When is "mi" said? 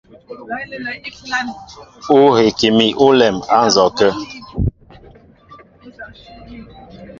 2.77-2.87